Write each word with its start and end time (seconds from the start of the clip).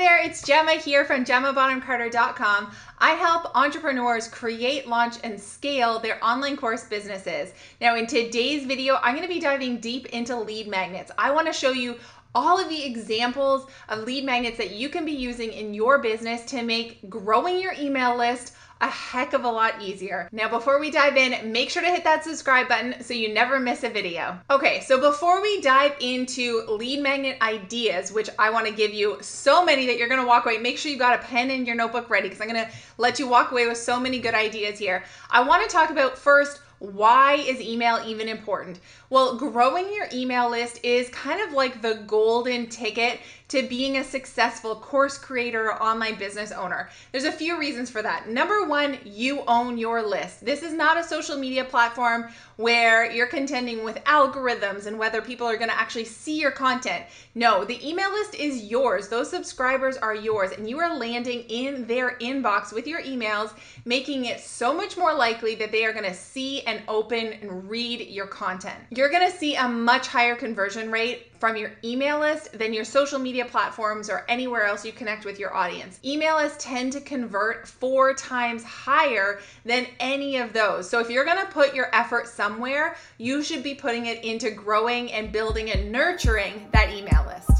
there, 0.00 0.18
it's 0.18 0.40
Gemma 0.40 0.72
here 0.72 1.04
from 1.04 1.26
GemmaBonhamCarter.com. 1.26 2.72
I 3.00 3.10
help 3.10 3.54
entrepreneurs 3.54 4.28
create, 4.28 4.88
launch, 4.88 5.16
and 5.22 5.38
scale 5.38 5.98
their 5.98 6.24
online 6.24 6.56
course 6.56 6.84
businesses. 6.84 7.52
Now, 7.82 7.96
in 7.96 8.06
today's 8.06 8.64
video, 8.64 8.96
I'm 9.02 9.14
going 9.14 9.28
to 9.28 9.32
be 9.32 9.40
diving 9.40 9.78
deep 9.78 10.06
into 10.06 10.38
lead 10.38 10.68
magnets. 10.68 11.12
I 11.18 11.30
want 11.32 11.48
to 11.48 11.52
show 11.52 11.72
you 11.72 11.96
all 12.34 12.58
of 12.58 12.70
the 12.70 12.82
examples 12.82 13.66
of 13.90 14.04
lead 14.04 14.24
magnets 14.24 14.56
that 14.56 14.70
you 14.70 14.88
can 14.88 15.04
be 15.04 15.12
using 15.12 15.52
in 15.52 15.74
your 15.74 15.98
business 15.98 16.46
to 16.46 16.62
make 16.62 17.10
growing 17.10 17.60
your 17.60 17.74
email 17.78 18.16
list 18.16 18.54
a 18.80 18.88
heck 18.88 19.32
of 19.32 19.44
a 19.44 19.50
lot 19.50 19.82
easier. 19.82 20.28
Now, 20.32 20.48
before 20.48 20.80
we 20.80 20.90
dive 20.90 21.16
in, 21.16 21.52
make 21.52 21.70
sure 21.70 21.82
to 21.82 21.88
hit 21.88 22.04
that 22.04 22.24
subscribe 22.24 22.68
button 22.68 23.02
so 23.02 23.12
you 23.12 23.32
never 23.32 23.60
miss 23.60 23.84
a 23.84 23.90
video. 23.90 24.38
Okay, 24.50 24.80
so 24.80 25.00
before 25.00 25.42
we 25.42 25.60
dive 25.60 25.94
into 26.00 26.62
lead 26.68 27.02
magnet 27.02 27.36
ideas, 27.42 28.12
which 28.12 28.30
I 28.38 28.50
wanna 28.50 28.72
give 28.72 28.94
you 28.94 29.18
so 29.20 29.64
many 29.64 29.86
that 29.86 29.98
you're 29.98 30.08
gonna 30.08 30.26
walk 30.26 30.46
away, 30.46 30.58
make 30.58 30.78
sure 30.78 30.90
you 30.90 30.98
got 30.98 31.18
a 31.18 31.22
pen 31.22 31.50
and 31.50 31.66
your 31.66 31.76
notebook 31.76 32.08
ready 32.08 32.28
because 32.28 32.40
I'm 32.40 32.48
gonna 32.48 32.70
let 32.96 33.18
you 33.18 33.28
walk 33.28 33.52
away 33.52 33.66
with 33.66 33.78
so 33.78 34.00
many 34.00 34.18
good 34.18 34.34
ideas 34.34 34.78
here. 34.78 35.04
I 35.30 35.42
wanna 35.42 35.66
talk 35.66 35.90
about 35.90 36.16
first, 36.16 36.60
why 36.80 37.34
is 37.34 37.60
email 37.60 38.00
even 38.06 38.26
important? 38.26 38.80
Well, 39.10 39.36
growing 39.36 39.92
your 39.92 40.06
email 40.14 40.48
list 40.48 40.80
is 40.82 41.10
kind 41.10 41.42
of 41.42 41.52
like 41.52 41.82
the 41.82 42.02
golden 42.06 42.68
ticket 42.68 43.20
to 43.50 43.62
being 43.64 43.96
a 43.96 44.04
successful 44.04 44.76
course 44.76 45.18
creator 45.18 45.66
or 45.66 45.82
online 45.82 46.14
business 46.14 46.52
owner. 46.52 46.88
There's 47.10 47.24
a 47.24 47.32
few 47.32 47.58
reasons 47.58 47.90
for 47.90 48.00
that. 48.00 48.28
Number 48.28 48.64
one, 48.64 48.98
you 49.04 49.42
own 49.48 49.76
your 49.76 50.02
list. 50.02 50.44
This 50.44 50.62
is 50.62 50.72
not 50.72 50.96
a 50.96 51.02
social 51.02 51.36
media 51.36 51.64
platform 51.64 52.30
where 52.56 53.10
you're 53.10 53.26
contending 53.26 53.82
with 53.82 53.96
algorithms 54.04 54.86
and 54.86 54.98
whether 54.98 55.20
people 55.20 55.48
are 55.48 55.56
going 55.56 55.70
to 55.70 55.78
actually 55.78 56.04
see 56.04 56.38
your 56.38 56.52
content. 56.52 57.04
No, 57.34 57.64
the 57.64 57.88
email 57.88 58.10
list 58.12 58.36
is 58.36 58.64
yours. 58.64 59.08
Those 59.08 59.30
subscribers 59.30 59.96
are 59.96 60.14
yours, 60.14 60.52
and 60.52 60.68
you 60.68 60.78
are 60.78 60.96
landing 60.96 61.40
in 61.48 61.86
their 61.86 62.18
inbox 62.18 62.72
with 62.72 62.86
your 62.86 63.02
emails, 63.02 63.52
making 63.84 64.26
it 64.26 64.40
so 64.40 64.72
much 64.72 64.96
more 64.96 65.14
likely 65.14 65.54
that 65.56 65.72
they 65.72 65.84
are 65.84 65.92
going 65.92 66.04
to 66.04 66.14
see 66.14 66.60
and 66.62 66.82
open 66.86 67.32
and 67.32 67.68
read 67.68 68.08
your 68.08 68.26
content. 68.26 68.78
You're 68.90 69.10
going 69.10 69.28
to 69.28 69.36
see 69.36 69.56
a 69.56 69.66
much 69.66 70.06
higher 70.06 70.36
conversion 70.36 70.90
rate 70.90 71.32
from 71.40 71.56
your 71.56 71.72
email 71.82 72.20
list 72.20 72.58
than 72.58 72.74
your 72.74 72.84
social 72.84 73.18
media 73.18 73.39
platforms 73.44 74.10
or 74.10 74.24
anywhere 74.28 74.64
else 74.64 74.84
you 74.84 74.92
connect 74.92 75.24
with 75.24 75.38
your 75.38 75.54
audience. 75.54 75.98
Email 76.04 76.36
lists 76.36 76.64
tend 76.64 76.92
to 76.92 77.00
convert 77.00 77.66
four 77.66 78.14
times 78.14 78.64
higher 78.64 79.40
than 79.64 79.86
any 79.98 80.36
of 80.36 80.52
those. 80.52 80.88
So 80.88 81.00
if 81.00 81.10
you're 81.10 81.24
gonna 81.24 81.48
put 81.50 81.74
your 81.74 81.94
effort 81.94 82.28
somewhere, 82.28 82.96
you 83.18 83.42
should 83.42 83.62
be 83.62 83.74
putting 83.74 84.06
it 84.06 84.24
into 84.24 84.50
growing 84.50 85.12
and 85.12 85.32
building 85.32 85.70
and 85.70 85.92
nurturing 85.92 86.68
that 86.72 86.92
email 86.92 87.24
list. 87.26 87.59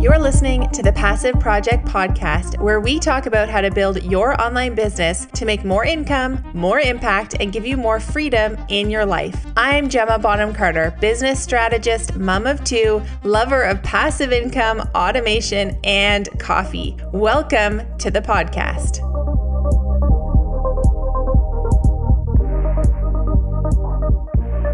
You're 0.00 0.18
listening 0.18 0.66
to 0.70 0.82
the 0.82 0.94
Passive 0.94 1.38
Project 1.38 1.84
Podcast, 1.84 2.58
where 2.58 2.80
we 2.80 2.98
talk 2.98 3.26
about 3.26 3.50
how 3.50 3.60
to 3.60 3.70
build 3.70 4.02
your 4.02 4.40
online 4.40 4.74
business 4.74 5.26
to 5.34 5.44
make 5.44 5.62
more 5.62 5.84
income, 5.84 6.42
more 6.54 6.80
impact, 6.80 7.36
and 7.38 7.52
give 7.52 7.66
you 7.66 7.76
more 7.76 8.00
freedom 8.00 8.56
in 8.70 8.88
your 8.88 9.04
life. 9.04 9.44
I'm 9.58 9.90
Gemma 9.90 10.18
Bonham 10.18 10.54
Carter, 10.54 10.96
business 11.02 11.42
strategist, 11.42 12.16
mom 12.16 12.46
of 12.46 12.64
two, 12.64 13.02
lover 13.24 13.60
of 13.60 13.82
passive 13.82 14.32
income, 14.32 14.80
automation, 14.94 15.78
and 15.84 16.30
coffee. 16.40 16.96
Welcome 17.12 17.82
to 17.98 18.10
the 18.10 18.22
podcast. 18.22 19.06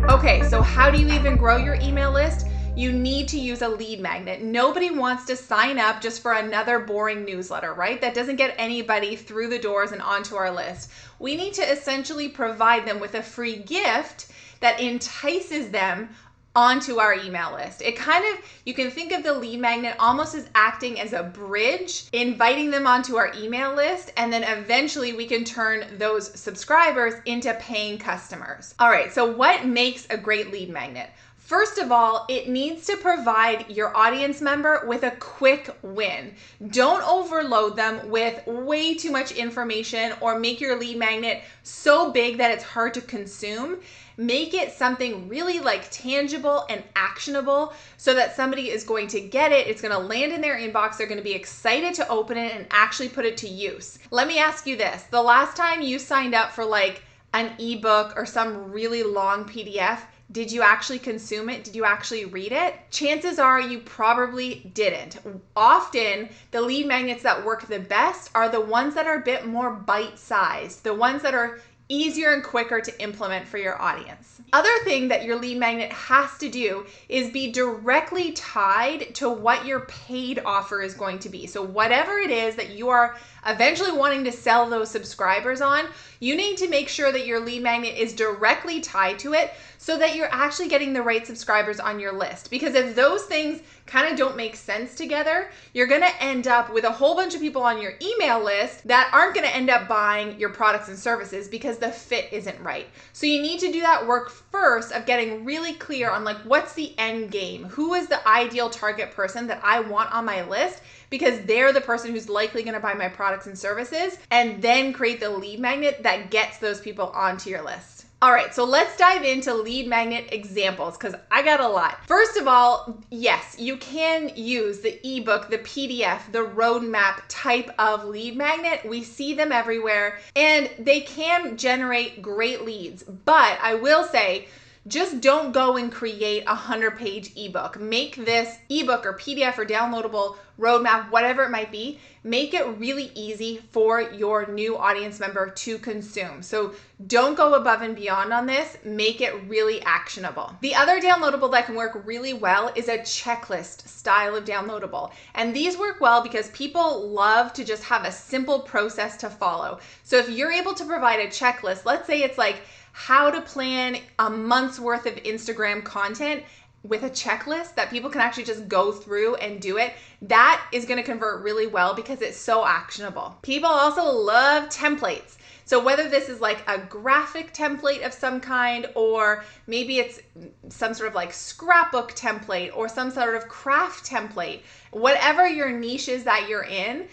Okay, 0.09 0.49
so 0.49 0.63
how 0.63 0.89
do 0.89 1.01
you 1.01 1.13
even 1.13 1.37
grow 1.37 1.57
your 1.57 1.75
email 1.75 2.13
list? 2.13 2.46
You 2.77 2.93
need 2.93 3.27
to 3.29 3.41
use 3.41 3.63
a 3.63 3.69
lead 3.69 4.01
magnet. 4.01 4.43
Nobody 4.43 4.91
wants 4.91 5.25
to 5.27 5.37
sign 5.37 5.79
up 5.79 6.03
just 6.03 6.21
for 6.21 6.35
another 6.35 6.79
boring 6.79 7.25
newsletter, 7.25 7.73
right? 7.73 8.01
That 8.03 8.15
doesn't 8.15 8.37
get 8.37 8.55
anybody 8.59 9.17
through 9.17 9.49
the 9.49 9.59
doors 9.59 9.93
and 9.93 10.03
onto 10.03 10.37
our 10.37 10.51
list. 10.51 10.91
We 11.19 11.37
need 11.37 11.55
to 11.55 11.63
essentially 11.63 12.29
provide 12.29 12.87
them 12.87 13.01
with 13.01 13.15
a 13.15 13.23
free 13.23 13.57
gift 13.57 14.31
that 14.61 14.79
entices 14.79 15.71
them 15.71 16.11
onto 16.55 16.99
our 16.99 17.15
email 17.15 17.53
list. 17.53 17.83
It 17.83 17.97
kind 17.97 18.25
of, 18.25 18.43
you 18.65 18.73
can 18.73 18.91
think 18.91 19.13
of 19.13 19.23
the 19.23 19.35
lead 19.35 19.61
magnet 19.61 19.95
almost 19.99 20.35
as 20.35 20.49
acting 20.55 20.99
as 20.99 21.13
a 21.13 21.23
bridge, 21.23 22.09
inviting 22.13 22.71
them 22.71 22.87
onto 22.87 23.17
our 23.17 23.31
email 23.37 23.75
list, 23.75 24.11
and 24.17 24.33
then 24.33 24.43
eventually 24.43 25.13
we 25.13 25.27
can 25.27 25.45
turn 25.45 25.85
those 25.99 26.39
subscribers 26.39 27.15
into 27.27 27.53
paying 27.61 27.99
customers. 27.99 28.75
All 28.79 28.89
right, 28.89 29.13
so 29.13 29.31
what 29.31 29.67
makes 29.67 30.07
a 30.09 30.17
great 30.17 30.51
lead 30.51 30.71
magnet? 30.71 31.11
First 31.47 31.79
of 31.79 31.93
all, 31.93 32.27
it 32.29 32.49
needs 32.49 32.87
to 32.87 32.97
provide 32.97 33.71
your 33.71 33.97
audience 33.97 34.41
member 34.41 34.83
with 34.85 35.05
a 35.05 35.13
quick 35.13 35.71
win. 35.81 36.35
Don't 36.73 37.07
overload 37.09 37.77
them 37.77 38.11
with 38.11 38.45
way 38.49 38.97
too 38.97 39.13
much 39.13 39.31
information 39.31 40.13
or 40.21 40.41
make 40.41 40.61
your 40.61 40.77
lead 40.77 40.97
magnet 40.97 41.45
so 41.63 42.11
big 42.11 42.39
that 42.39 42.51
it's 42.51 42.65
hard 42.65 42.95
to 42.95 43.01
consume. 43.01 43.79
Make 44.17 44.55
it 44.55 44.73
something 44.73 45.29
really 45.29 45.61
like 45.61 45.89
tangible 45.93 46.67
and 46.69 46.83
actionable 46.97 47.75
so 47.97 48.13
that 48.13 48.35
somebody 48.35 48.71
is 48.71 48.83
going 48.83 49.07
to 49.07 49.21
get 49.21 49.53
it. 49.53 49.69
It's 49.69 49.81
going 49.81 49.95
to 49.95 50.05
land 50.05 50.33
in 50.33 50.41
their 50.41 50.59
inbox. 50.59 50.97
They're 50.97 51.07
going 51.07 51.17
to 51.19 51.23
be 51.23 51.35
excited 51.35 51.95
to 51.95 52.09
open 52.09 52.37
it 52.37 52.57
and 52.57 52.67
actually 52.73 53.11
put 53.11 53.25
it 53.25 53.37
to 53.37 53.49
use. 53.49 54.01
Let 54.11 54.27
me 54.27 54.41
ask 54.41 54.67
you 54.67 54.75
this 54.75 55.05
the 55.05 55.23
last 55.23 55.57
time 55.57 55.81
you 55.81 56.01
signed 56.01 56.35
up 56.35 56.51
for 56.51 56.65
like 56.65 57.05
an 57.35 57.53
ebook 57.61 58.15
or 58.17 58.27
some 58.27 58.73
really 58.73 59.05
long 59.05 59.45
PDF, 59.45 60.01
did 60.33 60.51
you 60.51 60.63
actually 60.63 60.99
consume 60.99 61.49
it? 61.49 61.65
Did 61.65 61.77
you 61.77 61.85
actually 61.85 62.25
read 62.25 62.53
it? 62.53 62.75
Chances 62.91 63.39
are 63.39 63.61
you 63.61 63.79
probably 63.81 64.71
didn't. 64.75 65.19
Often, 65.55 66.31
the 66.51 66.61
lead 66.61 66.87
magnets 66.87 67.23
that 67.23 67.45
work 67.45 67.67
the 67.69 67.79
best 67.79 68.31
are 68.35 68.49
the 68.49 68.61
ones 68.61 68.95
that 68.95 69.07
are 69.07 69.19
a 69.19 69.25
bit 69.25 69.47
more 69.47 69.71
bite 69.71 70.19
sized, 70.19 70.83
the 70.83 70.95
ones 70.95 71.23
that 71.23 71.35
are 71.35 71.61
easier 71.89 72.33
and 72.33 72.43
quicker 72.43 72.81
to 72.81 73.01
implement 73.01 73.47
for 73.47 73.59
your 73.59 73.81
audience. 73.81 74.41
Other 74.53 74.77
thing 74.85 75.09
that 75.09 75.25
your 75.25 75.37
lead 75.37 75.59
magnet 75.59 75.93
has 75.93 76.37
to 76.39 76.49
do 76.49 76.87
is 77.09 77.31
be 77.31 77.53
directly 77.53 78.33
tied 78.33 79.15
to 79.17 79.29
what 79.31 79.67
your 79.67 79.81
paid 79.81 80.41
offer 80.45 80.83
is 80.83 80.95
going 80.95 81.21
to 81.21 81.29
be. 81.29 81.47
So 81.47 81.63
whatever 81.63 82.19
it 82.19 82.31
is 82.31 82.57
that 82.57 82.71
you 82.71 82.89
are 82.89 83.17
eventually 83.47 83.93
wanting 83.93 84.25
to 84.25 84.33
sell 84.33 84.69
those 84.69 84.91
subscribers 84.91 85.61
on, 85.61 85.87
you 86.21 86.37
need 86.37 86.57
to 86.59 86.69
make 86.69 86.89
sure 86.89 87.13
that 87.13 87.27
your 87.27 87.41
lead 87.41 87.63
magnet 87.63 87.97
is 87.97 88.13
directly 88.13 88.81
tied 88.81 89.19
to 89.21 89.35
it 89.35 89.53
so 89.79 89.99
that 89.99 90.17
you're 90.17 90.33
actually 90.33 90.69
getting 90.69 90.93
the 90.93 91.03
right 91.03 91.27
subscribers 91.27 91.79
on 91.79 92.01
your 92.01 92.13
list. 92.13 92.51
Because 92.51 92.75
if 92.75 92.97
those 92.97 93.25
things 93.25 93.61
kind 93.87 94.11
of 94.11 94.19
don't 94.19 94.37
make 94.37 94.57
sense 94.57 94.95
together, 94.95 95.49
you're 95.73 95.87
to 96.03 96.23
end 96.23 96.49
up 96.49 96.73
with 96.73 96.85
a 96.85 96.91
whole 96.91 97.15
bunch 97.15 97.35
of 97.35 97.41
people 97.41 97.63
on 97.63 97.81
your 97.81 97.93
email 98.03 98.43
list 98.43 98.87
that 98.89 99.11
aren't 99.13 99.35
to 99.47 99.55
end 99.55 99.71
up 99.71 99.87
buying 99.87 100.39
your 100.41 100.49
products 100.49 100.89
and 100.89 100.99
services 100.99 101.47
because 101.47 101.79
the 101.79 101.91
fit 101.91 102.33
isn't 102.33 102.61
right. 102.61 102.87
So 103.13 103.27
you 103.27 103.41
need 103.41 103.61
to 103.61 103.71
do 103.71 103.81
that 103.83 104.07
work 104.07 104.31
first 104.31 104.93
of 104.93 105.07
getting 105.07 105.45
really 105.45 105.75
clear 105.75 106.11
on 106.11 106.25
like 106.25 106.39
what's 106.39 106.73
the 106.73 106.99
end 106.99 107.31
game? 107.31 107.65
Who 107.65 107.95
is 107.95 108.09
the 108.09 108.27
ideal 108.27 108.71
target 108.71 109.13
person 109.13 109.47
that 109.47 109.61
I 109.63 109.81
want 109.81 110.13
on 110.13 110.25
my 110.25 110.43
list? 110.43 110.81
Because 111.11 111.41
they're 111.47 111.73
the 111.73 111.81
person 111.81 112.13
who's 112.13 112.29
likely 112.29 112.63
going 112.63 112.75
to 112.75 112.81
buy 112.81 112.95
my 112.95 113.09
products 113.09 113.47
and 113.47 113.59
services 113.59 114.19
and 114.31 114.63
then 114.63 114.93
create 114.93 115.21
the 115.21 115.31
lead 115.31 115.61
magnet 115.61 116.03
that 116.03 116.31
gets 116.31 116.59
those 116.59 116.81
people 116.81 117.09
onto 117.09 117.51
your 117.51 117.63
list. 117.63 117.97
All 118.23 118.33
right, 118.33 118.55
so 118.55 118.65
let's 118.65 118.97
dive 118.97 119.25
into 119.25 119.53
lead 119.53 119.89
magnet 119.89 120.29
examples 120.33 120.97
because 120.97 121.15
I 121.31 121.43
got 121.43 121.61
a 121.61 121.69
lot. 121.69 121.99
First 122.07 122.39
of 122.39 122.49
all, 122.49 122.99
yes, 123.11 123.57
you 123.59 123.77
can 123.77 124.33
use 124.35 124.81
the 124.81 124.99
ebook, 125.07 125.51
the 125.51 125.59
PDF, 125.59 126.33
the 126.33 126.47
roadmap 126.47 127.21
type 127.29 127.71
of 127.79 128.07
lead 128.07 128.35
magnet. 128.35 128.81
We 128.89 129.03
see 129.03 129.35
them 129.35 129.53
everywhere 129.53 130.19
and 130.35 130.71
they 130.79 131.03
can 131.03 131.59
generate 131.59 132.23
great 132.23 132.65
leads. 132.65 133.03
But 133.03 133.59
I 133.63 133.75
will 133.75 134.05
say, 134.05 134.49
just 134.87 135.21
don't 135.21 135.53
go 135.53 135.77
and 135.77 135.93
create 135.93 136.45
a 136.45 136.55
100 136.55 136.97
page 136.97 137.33
ebook. 137.37 137.79
Make 137.79 138.17
this 138.17 138.57
ebook 138.71 139.05
or 139.05 139.13
PDF 139.15 139.59
or 139.59 139.67
downloadable 139.67 140.37
roadmap, 140.59 141.11
whatever 141.11 141.43
it 141.45 141.51
might 141.51 141.71
be, 141.71 141.99
make 142.25 142.55
it 142.55 142.67
really 142.79 143.13
easy 143.15 143.63
for 143.71 144.01
your 144.01 144.47
new 144.47 144.77
audience 144.77 145.21
member 145.21 145.51
to 145.51 145.79
consume. 145.79 146.43
So 146.43 146.75
don't 147.07 147.37
go 147.37 147.55
above 147.55 147.83
and 147.83 147.95
beyond 147.95 148.33
on 148.33 148.47
this, 148.47 148.77
make 148.85 149.21
it 149.21 149.35
really 149.47 149.81
actionable. 149.83 150.57
The 150.61 150.75
other 150.75 151.01
downloadable 151.01 151.51
that 151.53 151.67
can 151.67 151.75
work 151.75 152.03
really 152.05 152.33
well 152.33 152.73
is 152.75 152.89
a 152.89 152.99
checklist 152.99 153.87
style 153.87 154.35
of 154.35 154.45
downloadable. 154.45 155.13
And 155.35 155.55
these 155.55 155.77
work 155.77 156.01
well 156.01 156.23
because 156.23 156.51
people 156.51 157.09
love 157.09 157.53
to 157.53 157.65
just 157.65 157.85
have 157.85 158.05
a 158.05 158.13
simple 158.13 158.61
process 158.61 159.17
to 159.19 159.31
follow. 159.31 159.79
So 160.03 160.17
if 160.17 160.29
you're 160.29 160.53
able 160.53 160.75
to 160.75 160.85
provide 160.85 161.21
a 161.21 161.29
checklist, 161.29 161.85
let's 161.85 162.07
say 162.07 162.23
it's 162.23 162.39
like, 162.39 162.63
how 162.99 163.31
to 163.31 163.43
plan 163.43 163.99
a 164.19 164.31
month's 164.31 164.81
worth 164.81 165.05
of 165.05 165.17
Instagram 165.17 165.85
content 165.85 166.43
with 166.89 167.03
a 167.03 167.11
checklist 167.11 167.75
that 167.75 167.91
people 167.91 168.11
can 168.11 168.21
actually 168.21 168.45
just 168.45 168.69
go 168.69 168.93
through 168.93 169.37
and 169.37 169.61
do 169.61 169.79
it, 169.79 169.95
that 170.23 170.65
is 170.73 170.85
going 170.85 170.99
to 170.99 171.03
convert 171.03 171.43
really 171.43 171.67
well 171.67 171.95
because 171.95 172.23
it's 172.23 172.37
so 172.37 172.65
actionable. 172.65 173.37
People 173.43 173.69
also 173.69 174.05
love 174.05 174.69
templates. 174.69 175.37
So 175.65 175.83
whether 175.83 176.09
this 176.09 176.29
is 176.29 176.41
like 176.41 176.63
a 176.69 176.79
graphic 176.79 177.53
template 177.53 178.07
of 178.07 178.13
some 178.13 178.41
kind, 178.41 178.89
or 178.95 179.45
maybe 179.67 179.99
it's 179.99 180.21
some 180.69 180.95
sort 180.95 181.09
of 181.09 181.15
like 181.17 181.33
scrapbook 181.33 182.13
template 182.13 182.71
or 182.77 182.89
some 182.89 183.11
sort 183.11 183.35
of 183.35 183.49
craft 183.49 184.09
template, 184.09 184.61
whatever 184.93 185.47
your 185.49 185.73
niche 185.73 186.09
is 186.09 186.23
that 186.23 186.47
you're 186.49 186.65
in, 186.65 187.09